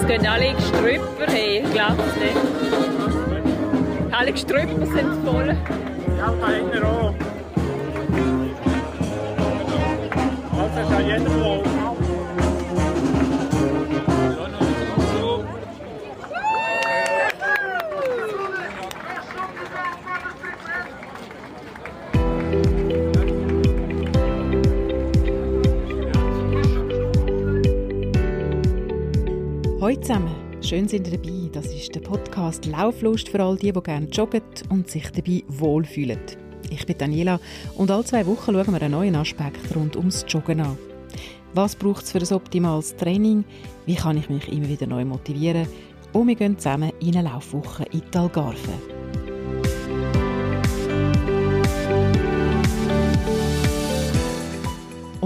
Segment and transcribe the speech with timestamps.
[0.00, 2.36] es gehen alle Gestrüpper her, ich glaube es nicht.
[4.12, 5.56] Alle Gestrüpper sind voll.
[6.18, 7.14] Ja, hinten auch.
[10.58, 11.79] Also kann jeder laufen.
[29.80, 31.48] Hallo zusammen, schön sind ihr dabei.
[31.52, 36.20] Das ist der Podcast Lauflust für all die, die gerne joggen und sich dabei wohlfühlen.
[36.68, 37.40] Ich bin Daniela
[37.76, 40.76] und alle zwei Wochen schauen wir einen neuen Aspekt rund ums Joggen an.
[41.54, 43.42] Was braucht es für ein optimales Training?
[43.86, 45.66] Wie kann ich mich immer wieder neu motivieren?
[46.12, 48.99] Und wir gehen zusammen in eine Laufwoche in die Algarve.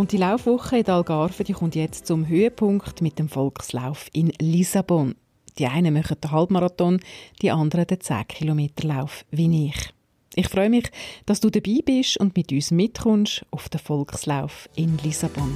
[0.05, 5.15] Und die Laufwoche in Algarve die kommt jetzt zum Höhepunkt mit dem Volkslauf in Lissabon.
[5.59, 7.01] Die einen machen den Halbmarathon,
[7.41, 9.95] die anderen den 10 Kilometer Lauf wie ich.
[10.35, 10.91] Ich freue mich,
[11.25, 15.55] dass du dabei bist und mit uns mitkommst auf den Volkslauf in Lissabon.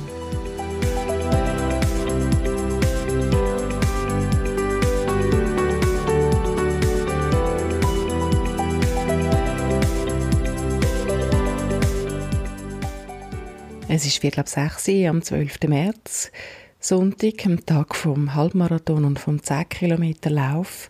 [13.99, 15.59] Es ist Viertel ab 6 Uhr am 12.
[15.67, 16.31] März,
[16.79, 20.89] Sonntag, am Tag vom Halbmarathon und vom 10 Kilometer Lauf.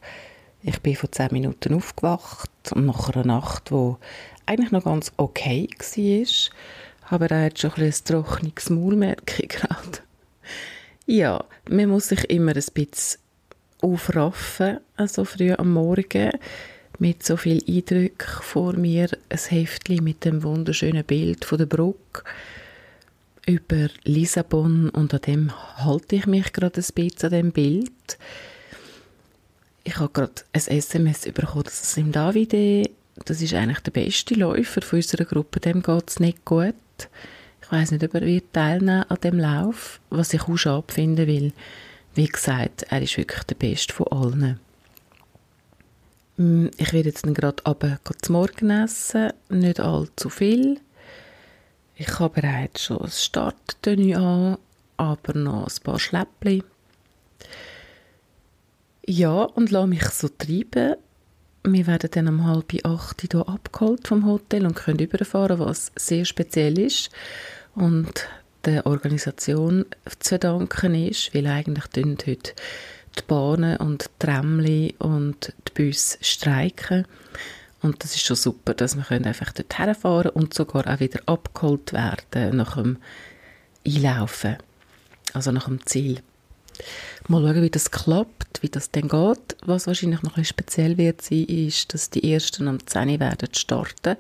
[0.63, 3.97] Ich bin vor 10 Minuten aufgewacht und nach einer Nacht, wo
[4.45, 6.29] eigentlich noch ganz okay war,
[7.09, 10.01] aber er hat schon ein, trockenes Maul, merke ich gerade.
[11.07, 13.21] Ja, man muss sich immer ein bisschen
[13.81, 16.33] aufraffen, also früh am Morgen,
[16.99, 22.23] mit so viel Eindruck vor mir, ein Heftchen mit dem wunderschönen Bild von der Brücke
[23.49, 28.19] über Lissabon und an dem halte ich mich gerade ein bisschen an dem Bild.
[29.85, 32.91] Ich habe gerade ein SMS bekommen, dass im Davide,
[33.25, 36.75] das ist eigentlich der beste Läufer von unserer Gruppe, dem geht es nicht gut.
[37.63, 41.27] Ich weiß nicht, ob er wird teilnehmen an dem Lauf, was ich auch schade finde,
[41.27, 41.53] weil,
[42.15, 44.61] wie gesagt, er ist wirklich der Beste von allen.
[46.37, 50.81] Mm, ich werde jetzt gerade aber zum Morgen essen, nicht allzu viel.
[52.01, 54.59] Ich habe bereits schon ein Starttenue an,
[54.99, 56.63] aber noch ein paar Schläppchen.
[59.05, 60.95] Ja, und lasse mich so treiben.
[61.65, 66.25] Wir werden dann um halb acht hier abgeholt vom Hotel und können überfahren, was sehr
[66.25, 67.11] speziell ist
[67.75, 68.29] und
[68.65, 69.85] der Organisation
[70.21, 71.85] zu danken ist, weil eigentlich
[72.29, 72.53] heute
[73.19, 77.07] die Bahnen und die Tramli und die Busse streiken.
[77.81, 81.93] Und das ist schon super, dass wir einfach dort herfahren und sogar auch wieder abgeholt
[81.93, 82.99] werden nach dem
[83.87, 84.57] Einlaufen,
[85.33, 86.21] also nach dem Ziel.
[87.29, 89.57] Mal schauen, wie das klappt, wie das dann geht.
[89.65, 94.17] Was wahrscheinlich noch ein speziell wird sein, ist, dass die ersten am 10 werden starten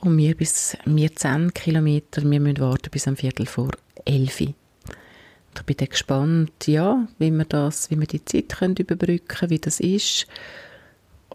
[0.00, 3.70] und wir bis wir 10 Kilometer, wir müssen warten bis am Viertel vor
[4.04, 9.28] 11 Ich bin dann gespannt, ja, wie wir das, wie wir die Zeit können überbrücken
[9.28, 10.26] können, wie das ist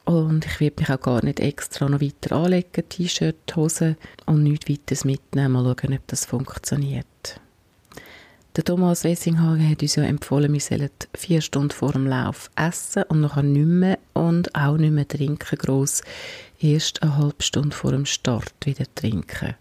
[0.09, 4.68] und ich werde mich auch gar nicht extra noch weiter anlegen, T-Shirt, Hose und nichts
[4.68, 5.52] weiteres mitnehmen.
[5.52, 7.40] Mal schauen, ob das funktioniert.
[8.56, 13.03] Der Thomas Wessinghagen hat uns ja empfohlen, wir sollen vier Stunden vor dem Lauf essen
[13.03, 16.02] und nachher nicht mehr und auch nicht mehr trinken gross.
[16.59, 19.53] Erst eine halbe Stunde vor dem Start wieder trinken.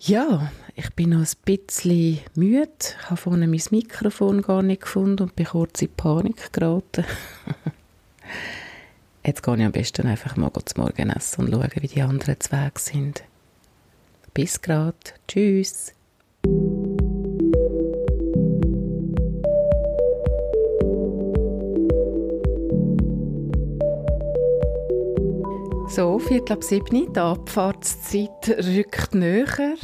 [0.00, 2.70] Ja, ich bin noch ein bisschen müde,
[3.08, 7.04] habe vorne mein Mikrofon gar nicht gefunden und bin kurz in Panik geraten.
[9.24, 12.40] Jetzt gehe ich am besten einfach mal zum Morgen essen und schauen, wie die anderen
[12.40, 13.22] zwei sind.
[14.34, 15.14] Bis grad.
[15.28, 15.94] Tschüss.
[25.88, 29.76] So, Viertel ab sieben, die Abfahrtszeit rückt näher.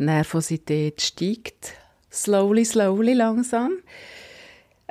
[0.00, 1.74] Die Nervosität steigt.
[2.10, 3.74] Slowly, slowly, langsam.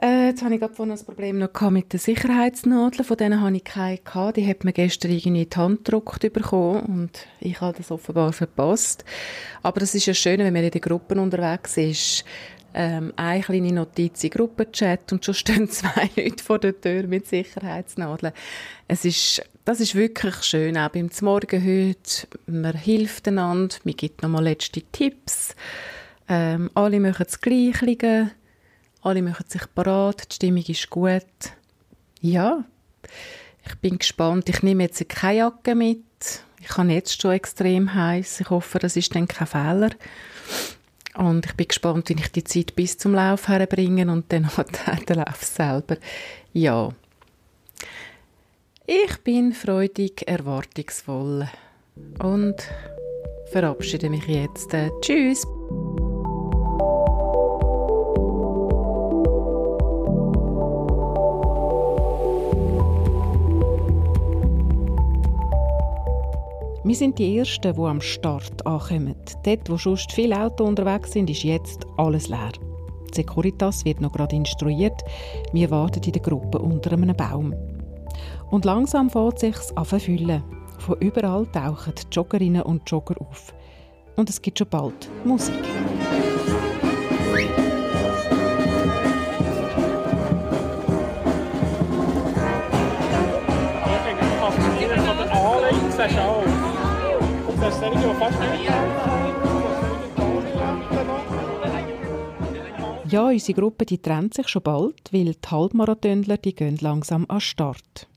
[0.01, 3.05] Äh, jetzt habe ich gerade vorhin ein Problem noch mit den Sicherheitsnadeln.
[3.05, 4.35] Von denen habe ich keine gehabt.
[4.35, 8.33] Die hat mir gestern irgendwie in die Hand gedruckt bekommen und ich habe das offenbar
[8.33, 9.05] verpasst.
[9.63, 12.25] Aber das ist ja schön, wenn man in den Gruppen unterwegs ist.
[12.77, 17.25] Ähm, eine kleine Notiz im Gruppenchat und schon stehen zwei Leute vor der Tür mit
[17.25, 18.33] Sicherheitsnadeln.
[18.89, 22.27] Es ist, das ist wirklich schön, auch beim Morgen heute.
[22.47, 25.55] Man hilft einander, man gibt nochmal letzte Tipps.
[26.27, 28.31] Ähm, alle machen das Gleiche
[29.05, 31.23] alle machen sich parat, die Stimmung ist gut.
[32.21, 32.63] Ja,
[33.65, 34.49] ich bin gespannt.
[34.49, 35.99] Ich nehme jetzt keine Jacke mit.
[36.59, 38.41] Ich habe jetzt schon extrem heiß.
[38.41, 39.91] Ich hoffe, das ist dann kein Fehler.
[41.15, 45.07] Und ich bin gespannt, wie ich die Zeit bis zum Lauf herbringe und dann hat
[45.07, 45.97] der Lauf selber.
[46.51, 46.89] Ja.
[48.87, 51.47] Ich bin freudig erwartungsvoll
[52.19, 52.55] und
[53.51, 54.75] verabschiede mich jetzt.
[55.01, 55.45] Tschüss!
[66.95, 69.15] Wir sind die Ersten, die am Start ankommen.
[69.43, 72.53] Dort, wo sonst viele Autos unterwegs sind, ist jetzt alles leer.
[73.11, 75.03] Die Securitas wird noch gerade instruiert.
[75.51, 77.53] Wir warten in der Gruppe unter einem Baum.
[78.49, 80.41] Und langsam fängt es sich an füllen.
[80.77, 83.53] Von überall tauchen Joggerinnen und Jogger auf.
[84.15, 85.53] Und es gibt schon bald Musik.
[97.65, 98.03] Fast nicht
[103.11, 107.41] Ja, unsere Gruppe die trennt sich schon bald, weil die Halbmarathonler die gehen langsam an
[107.41, 108.07] Start.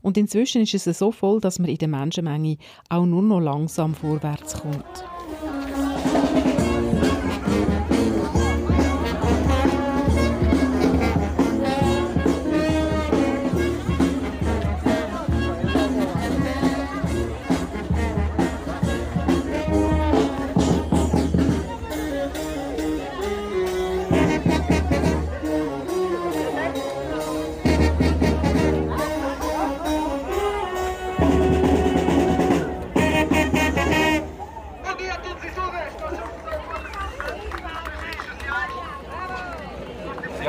[0.00, 2.58] Und inzwischen ist es so voll, dass man in der Menschenmenge
[2.88, 5.04] auch nur noch langsam vorwärts kommt.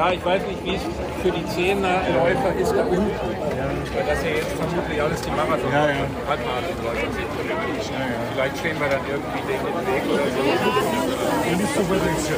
[0.05, 0.83] Ja, ich weiß nicht, wie es
[1.23, 3.09] für die Zehnerläufer ist da unten.
[3.09, 6.05] Weil das ja jetzt vermutlich alles die Marathon ja, ja.
[6.29, 7.25] Halbmarathonläufer sind.
[7.41, 8.13] Ja, ja.
[8.31, 10.45] Vielleicht stehen wir dann irgendwie denen im Weg oder so.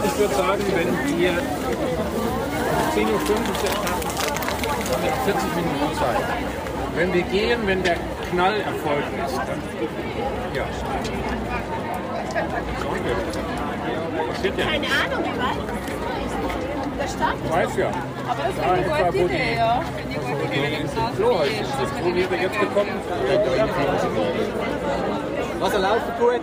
[0.06, 1.32] Ich würde sagen, wenn wir
[2.96, 3.20] 10.05 Uhr
[4.88, 6.24] haben wir 40 Minuten Zeit.
[6.96, 7.98] Wenn wir gehen, wenn der
[8.32, 9.60] Knall erfolgt ist, dann
[10.56, 10.64] ja.
[14.64, 15.97] Keine Ahnung, wie weit?
[17.08, 17.88] Ich weiß ja.
[18.28, 19.82] Aber das ist eine gute Idee, ja.
[21.16, 21.90] Flo heißt es.
[22.04, 22.96] Wo wäre jetzt gekommen?
[25.60, 26.42] Was er laufen gut.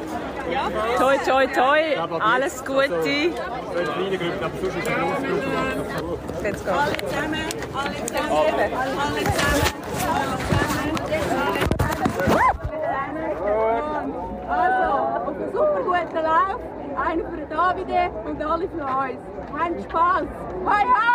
[0.98, 1.80] Toi, toi, toi.
[2.20, 2.88] Alles Gute.
[2.88, 6.18] Kleine Gruppe, aber sonst ist eine große Gruppe.
[6.42, 6.78] Jetzt geht's.
[6.78, 9.64] Alle zusammen, alle zusammen, alle zusammen,
[14.48, 14.84] Also,
[15.14, 16.60] auf einen super guten Lauf.
[16.96, 19.20] Einer für den Davide und alle für uns.
[19.52, 20.26] Habt Spaß.
[20.64, 21.14] Hoi, hoi!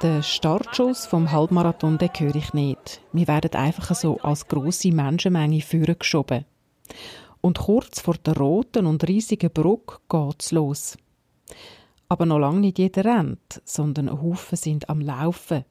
[0.00, 3.00] Den Startschuss vom Halbmarathon den höre ich nicht.
[3.12, 6.44] Wir werden einfach so als grosse Menschenmenge vorgeschoben.
[7.40, 10.96] Und kurz vor der roten und riesigen Brücke geht's los.
[12.08, 15.64] Aber noch lange nicht jeder rennt, sondern ein Haufen sind am Laufen.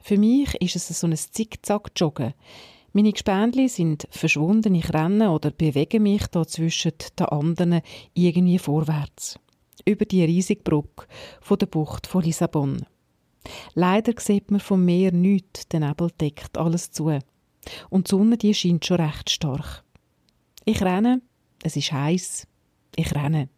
[0.00, 2.34] Für mich ist es so ein Zickzack-Joggen.
[2.92, 7.80] Meine Gespendli sind verschwunden, ich renne oder bewege mich da zwischen den anderen
[8.14, 9.38] irgendwie vorwärts.
[9.84, 11.06] Über die riesige Brücke
[11.40, 12.84] von der Bucht von Lissabon.
[13.74, 17.18] Leider sieht man vom Meer nichts, der Nebel deckt alles zu.
[17.90, 19.84] Und die Sonne die scheint schon recht stark.
[20.64, 21.22] Ich renne,
[21.62, 22.46] es ist heiß.
[22.96, 23.48] Ich renne.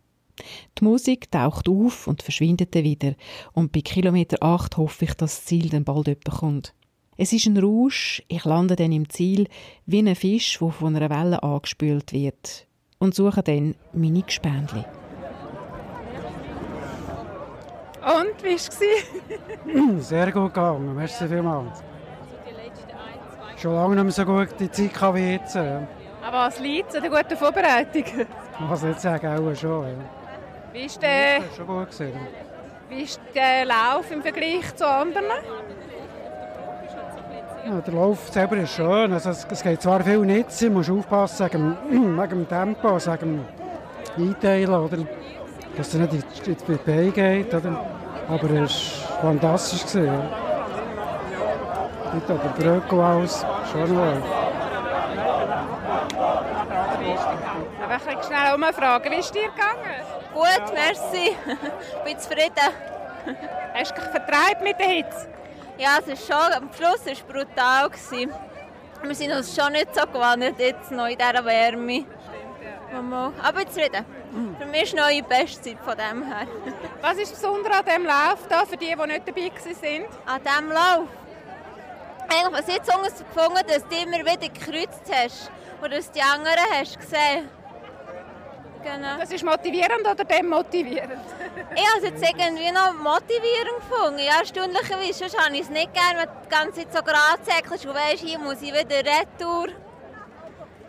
[0.78, 3.14] Die Musik taucht auf und verschwindet dann wieder.
[3.52, 6.74] Und bei Kilometer 8 hoffe ich, dass das Ziel dann bald jemand kommt.
[7.16, 9.46] Es ist ein Rausch, ich lande dann im Ziel
[9.86, 12.66] wie ein Fisch, der von einer Welle angespült wird.
[12.98, 14.84] Und suche dann meine Gespendli.
[18.02, 20.08] Und, wie war es?
[20.08, 21.82] Sehr gut gegangen, merci vielmals.
[23.56, 25.56] Schon lange nicht mehr so gut die Zeit wie jetzt.
[25.56, 25.86] Aber
[26.32, 28.26] was liegt an der guten Vorbereitung?
[28.58, 29.86] Man kann es nicht sagen, auch schon.
[29.86, 30.21] Ja.
[30.72, 32.12] Wie ist der, Das schon gut gewesen.
[32.88, 35.24] wie ist der Lauf im Vergleich zu anderen?
[37.66, 39.12] Ja, der Lauf selber ist schön.
[39.12, 42.96] Also es, es geht zwar viel nicht, man muss aufpassen wegen, dem- wegen dem Tempo,
[42.96, 43.44] wegen
[44.16, 44.98] dem Einteilen, oder?
[45.76, 46.12] dass es nicht
[46.48, 47.54] in die- Beine geht.
[47.54, 47.80] Oder?
[48.28, 49.82] Aber es war fantastisch.
[49.82, 50.22] Gewesen, ja.
[52.14, 54.22] Nicht an der Brücke alles, schon Lauf.
[57.84, 59.91] Aber ich schnell umfragen, wie ist dir gegangen?
[60.32, 61.36] Gut, merci.
[62.04, 62.72] Bin zufrieden.
[63.74, 65.28] Hast du dich vertreibt mit der Hitze?
[65.78, 67.90] Ja, es ist schon, am Schluss war es brutal.
[67.90, 68.32] gewesen.
[69.02, 72.04] Wir sind uns schon nicht so gewohnt, jetzt noch in dieser Wärme.
[73.42, 74.04] Aber zufrieden.
[74.58, 76.46] Für mich ist neue Bestzeit von dem her.
[77.02, 80.04] Was ist besonders an diesem Lauf da für die, die nicht dabei waren?
[80.26, 81.08] An diesem Lauf?
[82.28, 85.50] Eigentlich, was ich jetzt gefunden dass du immer wieder gekreuzt hast
[85.82, 87.48] und dass die anderen hast gesehen.
[88.82, 89.18] Genau.
[89.20, 91.12] Das ist motivierend oder demotivierend?
[91.74, 94.18] ich habe es jetzt irgendwie noch motivierend gefunden.
[94.18, 95.12] Ja, erstaunlicherweise.
[95.12, 97.94] Sonst habe ich es nicht gerne, wenn du die ganze Zeit so gerade säckelst und
[97.94, 99.68] weißt, hier muss ich wieder retour.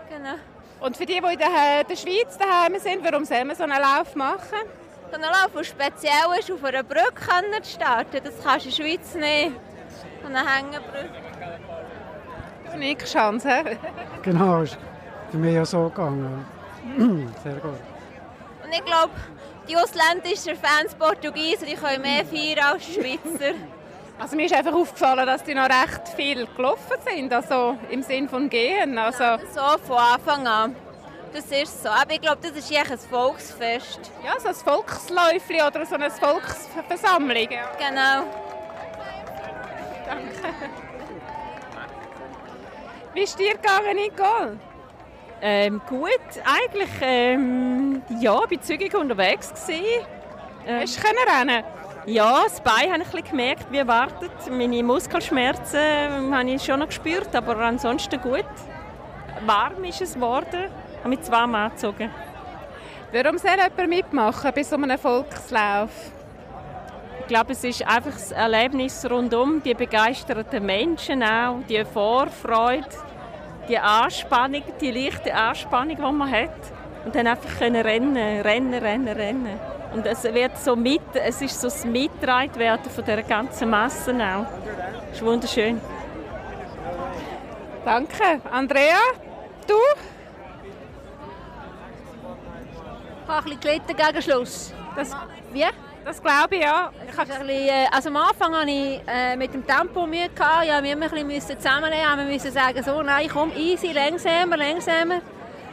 [0.09, 0.35] Genau.
[0.81, 3.79] Und für die, die in der, der Schweiz daheim sind, warum soll man so einen
[3.79, 4.59] Lauf machen?
[5.09, 8.75] So einen Lauf, der speziell ist, auf einer Brücke zu starten, das kannst du in
[8.75, 9.51] der Schweiz nicht.
[10.21, 11.09] So eine Hängebrücke.
[12.65, 13.77] Das ist eine Chance.
[14.23, 14.77] genau, ist
[15.31, 16.45] für mich auch so gegangen.
[17.43, 17.79] Sehr gut.
[18.63, 19.13] Und ich glaube,
[19.67, 23.55] die ausländischen Fans Portugiesen die können mehr feiern als Schweizer.
[24.19, 28.29] Also mir ist einfach aufgefallen, dass die noch recht viel gelaufen sind, also im Sinn
[28.29, 28.95] von gehen.
[28.97, 30.75] Also so von Anfang an.
[31.33, 31.89] Das ist so.
[31.89, 33.99] Aber ich glaube, das ist ein Volksfest.
[34.23, 37.51] Ja, so ein Volksläufli oder so eine Volksversammlung.
[37.51, 37.71] Ja.
[37.79, 38.23] Genau.
[40.05, 40.55] Danke.
[43.15, 44.59] Wie ist dir gegangen, Nicole?
[45.45, 46.09] Ähm, gut,
[46.45, 49.83] eigentlich ähm, ja, bin zügig unterwegs gewesen.
[50.65, 51.65] Ähm, Hast du rennen?
[52.05, 54.31] Ja, das Bein habe ich ein gemerkt, wie erwartet.
[54.49, 58.45] Meine Muskelschmerzen ähm, habe ich schon noch gespürt, aber ansonsten gut.
[59.45, 60.69] Warm ist es geworden,
[60.99, 62.09] habe mich zweimal angezogen.
[63.11, 65.89] Warum soll jemand mitmachen bei so einem Volkslauf?
[67.19, 72.87] Ich glaube, es ist einfach das Erlebnis rundum, die begeisterten Menschen auch, die Vorfreude
[73.67, 76.49] die Anspannung, die leichte Anspannung, die man hat.
[77.05, 79.59] Und dann einfach können rennen, rennen, rennen, rennen.
[79.93, 84.45] Und es wird so mit, es ist so das Mittragen von der ganzen Masse auch.
[85.09, 85.79] Das ist wunderschön.
[87.85, 88.41] Danke.
[88.49, 88.97] Andrea,
[89.67, 89.75] du?
[93.23, 94.73] Ich habe ein bisschen gelitten gegen Schluss.
[94.95, 95.15] Das,
[95.51, 95.65] wie?
[96.05, 96.91] Das glaube ich, ja.
[97.09, 100.29] Ich ein bisschen, äh, also am Anfang hatte ich äh, mit dem Tempo Mühe.
[100.29, 100.65] Gehabt.
[100.65, 102.17] Ja, wir mussten ein bisschen zusammennehmen.
[102.17, 105.21] Wir mussten sagen, so, nein, komm, easy, langsamer, langsamer.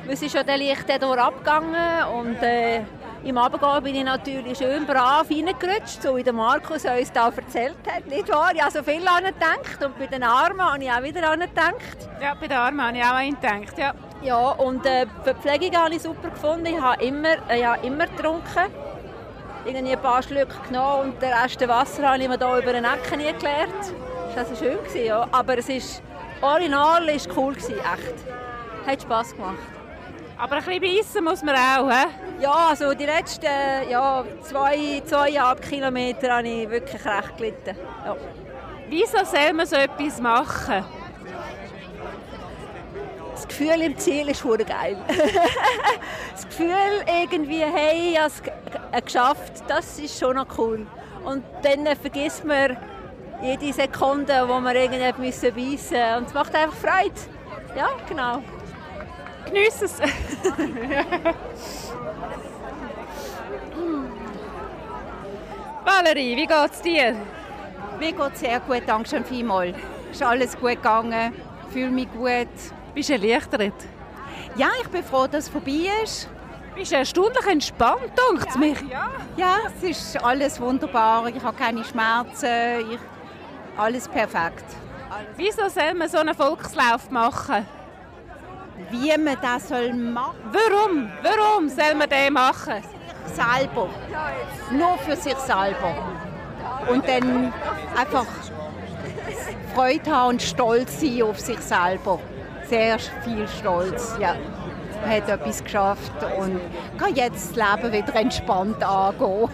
[0.04, 2.82] Wir sind schon leicht durch abgegangen und äh,
[3.22, 7.76] im Abendgehen bin ich natürlich schön brav reingerutscht, so wie der Markus uns da erzählt
[7.87, 8.06] hat.
[8.06, 8.50] Nicht wahr?
[8.54, 11.40] Ich habe so viel an gedacht und bei den Armen habe ich auch wieder an
[11.40, 12.08] gedacht.
[12.20, 13.94] Ja, bei den Armen habe ich auch an gedacht, ja.
[14.22, 16.66] Ja, und äh, die Verpflegung habe ich super gefunden.
[16.66, 18.70] Ich habe immer, äh, ja, immer getrunken
[19.64, 22.85] irgendwie ein paar Schlücke genommen und den Rest Wasser habe ich mir hier über den
[22.85, 23.95] Ecken nie geleert.
[24.35, 25.26] Das war schön, ja.
[25.33, 26.02] aber es ist
[26.40, 28.87] original ist cool, gewesen, echt.
[28.87, 29.59] Hat Spass gemacht.
[30.38, 32.07] Aber ein bisschen beißen muss man auch, he?
[32.40, 33.47] Ja, also die letzten
[33.90, 37.76] ja, zwei, zweieinhalb Kilometer habe ich wirklich recht gelitten.
[38.07, 38.17] Ja.
[38.88, 40.85] Wieso soll man so etwas machen?
[43.40, 44.99] das Gefühl im Ziel ist geil.
[46.33, 48.31] das Gefühl irgendwie, hey, ich habe
[49.04, 50.87] geschafft, das ist schon noch cool.
[51.25, 52.76] Und dann vergisst man
[53.42, 56.16] jede Sekunde, wo man irgendetwas beißen müssen.
[56.18, 57.14] Und es macht einfach Freude.
[57.76, 58.42] Ja, genau.
[59.47, 60.00] Genieß es.
[65.85, 67.16] Valerie, wie geht's dir?
[67.99, 69.76] Mir geht's sehr gut, danke schön vielmals.
[70.11, 71.32] Ist alles gut gegangen,
[71.73, 72.49] fühle mich gut.
[72.94, 73.75] Bist du erleichtert?
[74.56, 76.28] Ja, ich bin froh, dass es vorbei ist.
[76.80, 78.80] Bist erstaunlich entspannt, denkt ja, mich?
[78.90, 79.10] Ja.
[79.37, 81.26] ja, es ist alles wunderbar.
[81.26, 82.46] Ich habe keine Schmerzen.
[82.90, 82.99] Ich,
[83.76, 84.64] alles perfekt.
[85.10, 85.28] Alles.
[85.37, 87.66] Wieso soll man so einen Volkslauf machen?
[88.88, 91.10] Wie man das soll machen Warum?
[91.22, 92.82] Warum soll man den machen?
[93.26, 93.90] Selber.
[94.70, 95.94] Nur für sich selber.
[96.88, 97.52] Und dann
[97.94, 98.25] einfach
[99.75, 102.18] Freude haben und stolz sein auf sich selber
[102.70, 104.16] sehr viel Stolz.
[104.18, 104.37] Ja.
[105.00, 106.61] Man hat etwas geschafft und
[106.99, 109.49] kann jetzt das Leben wieder entspannt angehen.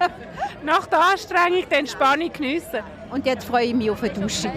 [0.64, 2.80] Nach der Anstrengung die Entspannung geniessen.
[3.10, 4.50] Und jetzt freue ich mich auf eine Dusche.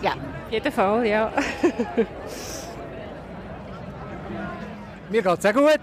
[0.00, 0.12] Ja.
[0.12, 1.30] Auf jeden Fall, ja.
[5.10, 5.80] Mir geht es sehr gut.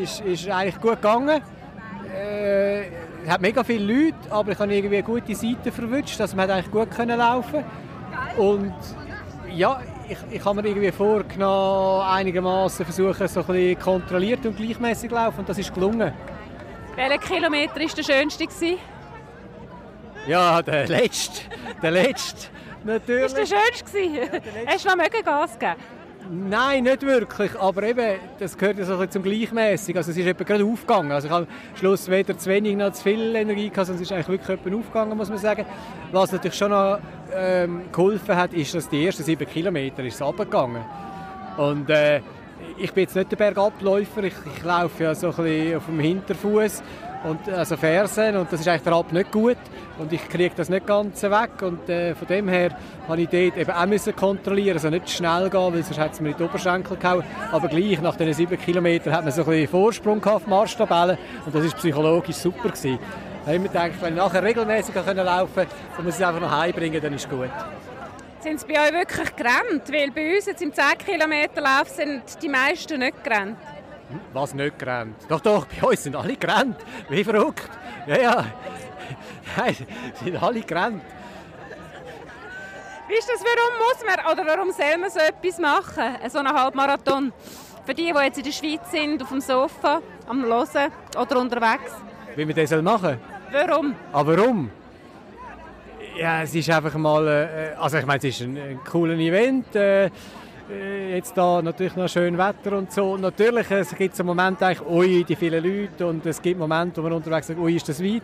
[0.00, 1.42] Ist, ist eigentlich gut gegangen.
[2.14, 2.82] Äh,
[3.24, 6.50] es hat mega viele Leute, aber ich habe irgendwie eine gute Seite verwünscht, dass man
[6.50, 7.64] eigentlich gut können laufen
[8.36, 8.74] Und
[9.52, 15.10] ja, ich, ich habe mir irgendwie vorgenommen, einigermaßen versuchen, so ein bisschen kontrolliert und gleichmäßig
[15.10, 16.12] zu laufen und das ist gelungen.
[16.96, 18.46] Welcher Kilometer war der schönste?
[18.46, 18.78] Gewesen?
[20.26, 21.42] Ja, der letzte.
[21.82, 22.48] Der letzte.
[22.84, 23.24] Natürlich.
[23.26, 24.00] Ist der schönste?
[24.00, 24.22] Ja,
[24.66, 25.74] Hast du noch Gas geben?
[26.30, 27.58] Nein, nicht wirklich.
[27.60, 29.96] Aber eben, das gehört ja zum Gleichmäßig.
[29.96, 31.12] Also es ist eben gerade aufgegangen.
[31.12, 34.10] Also ich habe am Schluss weder zu wenig noch zu viel Energie gehabt, sondern es
[34.10, 35.66] ist eigentlich wirklich aufgegangen, muss man sagen.
[36.12, 36.98] Was natürlich schon noch
[37.34, 40.82] ähm, geholfen hat, ist, dass die ersten sieben Kilometer ist runtergegangen.
[41.58, 42.20] Und äh,
[42.78, 46.00] ich bin jetzt nicht der Bergabläufer, ich, ich laufe ja so ein bisschen auf dem
[46.00, 46.82] Hinterfuß
[47.24, 49.56] und also Fersen und das ist eigentlich der Alp nicht gut
[49.98, 52.76] und ich kriege das nicht ganz weg und äh, von dem her
[53.08, 56.20] habe ich dort eben auch müssen kontrollieren, also nicht schnell gehen, weil sonst hat es
[56.20, 59.48] mir in die Oberschenkel gehauen, aber gleich nach diesen sieben Kilometern hat man so ein
[59.48, 62.98] bisschen Vorsprung auf die Marschtabelle und das ist psychologisch super gewesen.
[63.44, 65.66] Da habe ich mir gedacht, wenn ich nachher regelmäßig laufen kann,
[65.96, 67.50] dann muss es einfach noch heimbringen, dann ist gut.
[68.40, 69.90] Sind sie bei euch wirklich gerannt?
[69.90, 73.56] Weil bei uns jetzt im 10 Kilometer Lauf sind die meisten nicht gerannt.
[74.32, 75.16] Was nicht gerannt?
[75.28, 76.76] Doch, doch, bei uns sind alle gerannt.
[77.08, 77.68] Wie verrückt.
[78.06, 78.46] Ja, ja.
[79.56, 79.76] Nein,
[80.22, 81.02] sind alle gerannt.
[83.06, 86.52] Wie ist das, warum muss man oder warum soll man so etwas machen, so einen
[86.52, 87.32] Halbmarathon?
[87.84, 91.92] Für die, die jetzt in der Schweiz sind, auf dem Sofa, am Hören oder unterwegs.
[92.34, 93.20] Wie wir das machen
[93.52, 93.94] Warum?
[94.12, 94.70] Aber ah, warum?
[96.16, 99.76] Ja, es ist einfach mal, äh, also ich meine, es ist ein, ein cooles Event.
[99.76, 100.10] Äh, äh,
[100.68, 103.16] jetzt da natürlich noch schön Wetter und so.
[103.16, 107.02] Natürlich es gibt es einen Moment eigentlich, ui, die vielen Leute und es gibt Momente,
[107.02, 108.22] wo man unterwegs sagt, ui, ist das weit.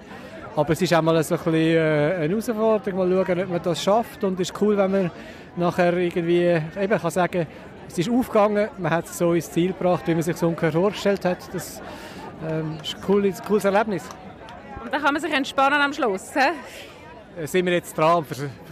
[0.57, 3.63] Aber es ist auch mal so ein bisschen äh, eine Herausforderung, mal schauen, ob man
[3.63, 5.11] das schafft und es ist cool, wenn man
[5.57, 7.47] nachher irgendwie eben kann sagen,
[7.89, 10.73] es ist aufgegangen, man hat es so ins Ziel gebracht, wie man sich so ungefähr
[10.73, 11.39] vorgestellt hat.
[11.53, 11.83] Das
[12.49, 14.05] ähm, ist ein cooles, cooles Erlebnis.
[14.83, 17.41] Und dann kann man sich entspannen am Schluss, he?
[17.41, 18.25] Äh, sind wir jetzt dran,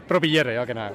[0.06, 0.90] probieren, ja genau.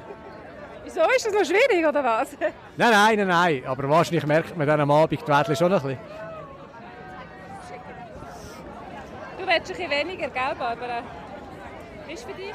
[0.83, 2.31] Wieso ist das noch schwierig oder was?
[2.77, 3.63] Nein, nein, nein, nein.
[3.65, 5.97] Aber wahrscheinlich merkt man dann am Abend die Wädchen schon ein bisschen.
[9.39, 11.01] Du willst ein bisschen weniger, gell, Barbara?
[12.05, 12.53] Wie war es für dich?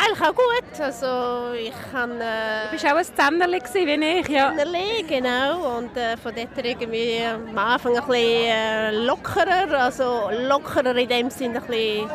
[0.00, 0.80] Eigentlich auch gut.
[0.80, 4.50] Also ich kann, äh, du bist auch ein Zennerli wie ich, ja.
[4.50, 5.78] Zennerli, genau.
[5.78, 9.72] Und äh, von dort irgendwie am Anfang ein bisschen äh, lockerer.
[9.72, 12.10] Also lockerer in dem Sinne ein bisschen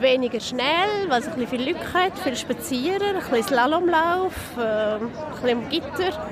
[0.00, 4.94] weniger schnell, weil es ein bisschen viel Lücke hat, viel Spazieren, ein bisschen Slalomlauf, äh,
[4.94, 6.28] ein bisschen am Gitter.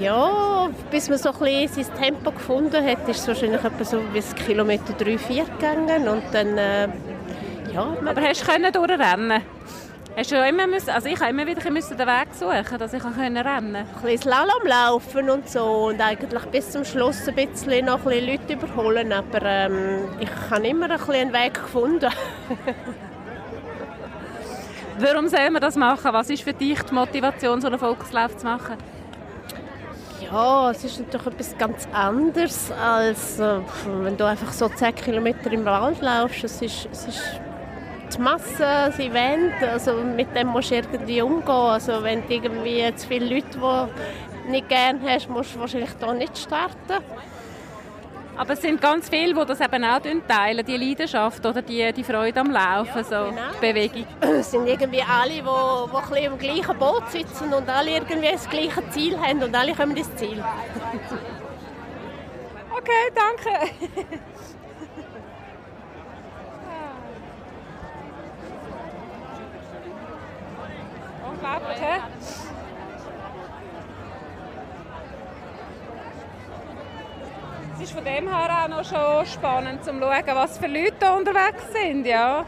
[0.00, 4.00] Ja, bis man so ein bisschen sein Tempo gefunden hat, ist es wahrscheinlich etwa so
[4.12, 6.88] bis Kilometer 3, 4 gegangen und dann, äh,
[7.72, 7.96] ja.
[8.04, 9.42] Aber hast du durchrennen
[10.16, 13.04] Hast du immer müssen, also ich habe immer wieder müssen den Weg suchen, dass ich
[13.04, 13.78] rennen konnte.
[13.78, 18.04] Ein bisschen Slalom laufen und so und eigentlich bis zum Schluss ein bisschen noch ein
[18.04, 22.08] bisschen Leute überholen, aber ähm, ich habe immer ein bisschen einen Weg gefunden.
[24.98, 26.10] Warum soll man das machen?
[26.14, 28.78] Was ist für dich die Motivation, so einen Volkslauf zu machen?
[30.22, 33.58] Ja, es ist natürlich etwas ganz anderes, als äh,
[34.00, 36.42] wenn du einfach so 10 Kilometer im Wald laufst.
[36.42, 37.38] Es ist, es ist
[38.14, 41.48] die Masse, das Event, also mit dem musst du irgendwie umgehen.
[41.48, 43.58] Also wenn du irgendwie zu viele Leute,
[44.46, 47.04] die nicht gerne hast, musst du wahrscheinlich hier nicht starten.
[48.38, 52.04] Aber es sind ganz viele, die das eben auch teilen, die Leidenschaft oder die, die
[52.04, 53.50] Freude am Laufen, so genau.
[53.54, 54.06] die Bewegung.
[54.20, 58.48] Es sind irgendwie alle, die, die ein im gleichen Boot sitzen und alle irgendwie das
[58.48, 60.44] gleiche Ziel haben und alle kommen ins Ziel.
[62.76, 63.72] okay, danke.
[71.42, 72.00] Hä?
[77.74, 81.12] Es ist von dem her auch noch schon spannend, zu schauen, was für Leute hier
[81.12, 82.06] unterwegs sind.
[82.06, 82.44] Ja.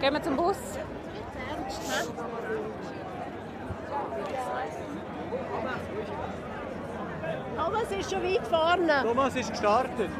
[0.00, 0.56] Gehen wir zum Bus.
[7.56, 9.02] Thomas ist schon weit vorne.
[9.02, 10.10] Thomas ist gestartet.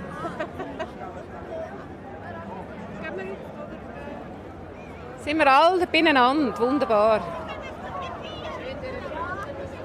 [5.25, 7.21] Sind wir alle beieinander, wunderbar.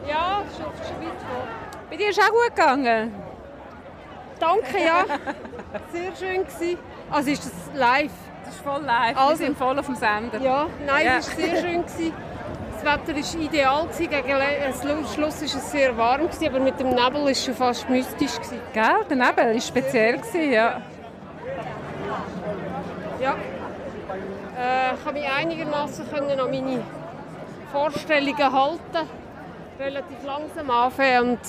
[0.08, 1.48] Ja, schon, schon weit vor.
[1.90, 3.14] Bei dir ist es auch gut gegangen?
[4.40, 5.06] Danke, ja.
[5.92, 6.80] Sehr schön gewesen.
[7.12, 8.12] Also ist das live?
[8.46, 9.16] Das ist voll live.
[9.18, 10.40] Also, Wir sind voll auf dem Sender.
[10.42, 11.18] Ja, nein, ja.
[11.18, 11.84] es war sehr schön.
[11.84, 12.14] Gewesen.
[12.74, 13.88] Das Wetter war ideal.
[13.98, 18.32] Gegen Schluss war es sehr warm, aber mit dem Nebel war es schon fast mystisch.
[18.74, 20.20] Gell, der Nebel war speziell.
[20.52, 20.82] Ja.
[24.58, 26.84] Äh, ich konnte mich einigermaßen an meine
[27.72, 29.10] Vorstellungen halten.
[29.80, 31.40] Relativ langsam anfangen und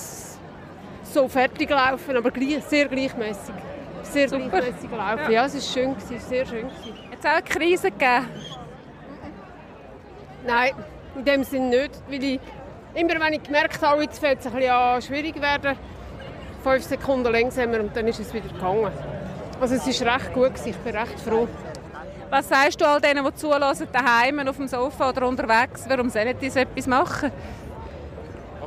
[1.05, 3.55] so fertig laufen, aber gleich, sehr gleichmäßig.
[4.03, 4.61] Sehr Super.
[4.61, 5.25] gleichmäßig laufen.
[5.25, 5.31] Ja.
[5.31, 6.67] ja, es war schön, sehr schön.
[6.67, 8.27] Hat es auch eine Krise gegeben?
[10.47, 10.73] Nein,
[11.17, 12.41] in dem Sinne nicht, weil ich
[12.95, 15.77] immer wenn ich gemerkt habe, jetzt fällt es ein bisschen an, schwierig werden,
[16.63, 18.93] fünf Sekunden langsamer und dann ist es wieder gegangen.
[19.61, 21.49] Also es war recht gut, ich bin recht froh.
[22.31, 25.85] Was sagst du all denen, die zulassen, daheim auf dem Sofa oder unterwegs?
[25.89, 27.33] Warum sollen die so etwas machen?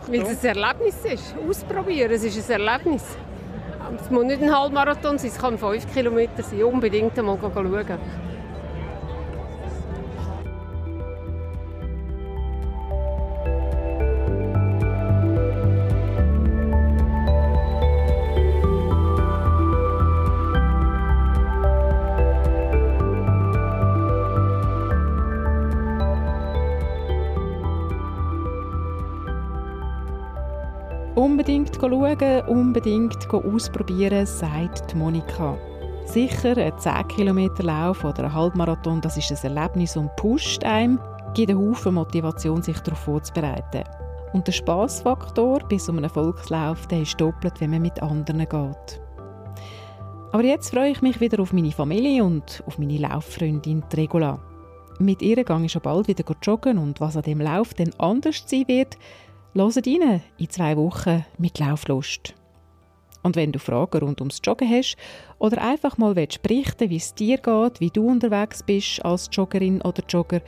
[0.07, 1.35] Weil es ein Erlebnis ist.
[1.47, 3.03] Ausprobieren, es ist ein Erlebnis.
[4.03, 6.63] Es muss nicht ein Halbmarathon sein, es kann fünf Kilometer sein.
[6.63, 7.99] Unbedingt einmal schauen.
[31.15, 35.57] Unbedingt schauen, unbedingt ausprobieren, sagt Monika.
[36.05, 40.99] Sicher, ein 10 Kilometer Lauf oder ein Halbmarathon, das ist ein Erlebnis und pusht einem,
[41.33, 43.83] gibt einen Haufen Motivation, sich darauf vorzubereiten.
[44.31, 49.01] Und der Spaßfaktor bei so einem Volkslauf, der ist doppelt, wenn man mit anderen geht.
[50.31, 54.39] Aber jetzt freue ich mich wieder auf meine Familie und auf meine Lauffreundin Regula.
[54.99, 58.45] Mit ihr gehe ich schon bald wieder joggen und was an dem Lauf dann anders
[58.47, 58.97] sein wird,
[59.53, 62.33] hört rein in zwei Wochen mit Lauflust.
[63.23, 64.95] Und wenn du Fragen rund ums Joggen hast
[65.37, 70.03] oder einfach mal berichten wie es dir geht, wie du unterwegs bist als Joggerin oder
[70.07, 70.41] Jogger,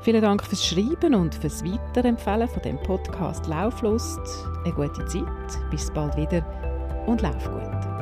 [0.01, 4.19] Vielen Dank fürs Schreiben und fürs Weiterempfehlen von dem Podcast Lauflust.
[4.63, 6.45] Eine gute Zeit, bis bald wieder
[7.07, 7.96] und lauf gut.